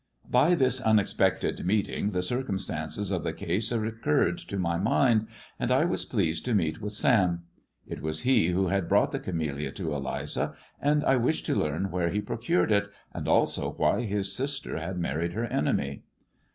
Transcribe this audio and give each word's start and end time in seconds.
By 0.31 0.55
this 0.55 0.81
unexpected 0.81 1.63
meeting 1.63 2.09
the 2.09 2.23
circumstances 2.23 3.11
of 3.11 3.23
the 3.23 3.35
:ase 3.51 3.71
recurred 3.71 4.39
to 4.39 4.57
my 4.57 4.79
mind, 4.79 5.27
and 5.59 5.69
I 5.71 5.85
was 5.85 6.05
pleased 6.05 6.43
to 6.45 6.55
meet 6.55 6.81
with 6.81 6.93
^m. 6.93 7.41
It 7.85 8.01
was 8.01 8.21
he 8.23 8.47
who 8.47 8.69
had 8.69 8.89
brought 8.89 9.11
the 9.11 9.19
camellia 9.19 9.71
to 9.73 9.93
Eliza, 9.93 10.55
und 10.81 11.03
I 11.03 11.17
wished 11.17 11.45
to 11.45 11.53
learn 11.55 11.91
where 11.91 12.09
he 12.09 12.19
procured 12.19 12.71
it, 12.71 12.89
and 13.13 13.27
also 13.27 13.73
why 13.73 13.97
lis 13.99 14.33
sister 14.33 14.79
had 14.79 14.97
married 14.97 15.33
her 15.33 15.45
enemy. 15.45 16.01